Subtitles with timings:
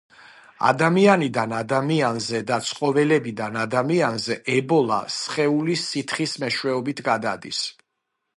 [0.67, 7.63] ადამიანიდან ადამიანზე და ცხოველებიდან ადამიანზე ებოლა სხეულის სითხის მეშვეობით გადადის.